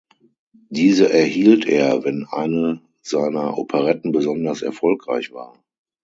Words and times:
Diese 0.71 1.13
erhielt 1.13 1.65
er, 1.67 2.03
wenn 2.03 2.25
eine 2.25 2.81
seiner 3.01 3.55
Operetten 3.59 4.11
besonders 4.11 4.63
erfolgreich 4.63 5.31
war. 5.31 5.63